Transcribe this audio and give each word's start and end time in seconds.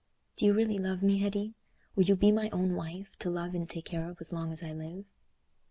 "Do 0.35 0.47
you 0.47 0.53
really 0.55 0.79
love 0.79 1.03
me, 1.03 1.19
Hetty? 1.19 1.53
Will 1.95 2.05
you 2.05 2.15
be 2.15 2.31
my 2.31 2.49
own 2.49 2.73
wife, 2.73 3.15
to 3.19 3.29
love 3.29 3.53
and 3.53 3.69
take 3.69 3.85
care 3.85 4.09
of 4.09 4.17
as 4.19 4.33
long 4.33 4.51
as 4.51 4.63
I 4.63 4.73
live?" 4.73 5.05